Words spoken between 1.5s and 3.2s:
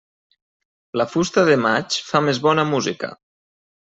de maig fa més bona música.